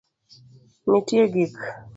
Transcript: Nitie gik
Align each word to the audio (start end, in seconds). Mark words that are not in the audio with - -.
Nitie 0.89 1.23
gik 1.33 1.55